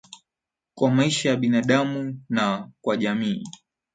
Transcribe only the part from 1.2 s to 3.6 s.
ya binadamu na kwa jamii